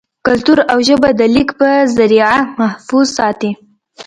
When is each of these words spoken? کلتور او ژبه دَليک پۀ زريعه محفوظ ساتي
کلتور 0.25 0.59
او 0.71 0.77
ژبه 0.87 1.09
دَليک 1.19 1.49
پۀ 1.59 1.71
زريعه 1.97 2.37
محفوظ 2.61 3.07
ساتي 3.17 3.49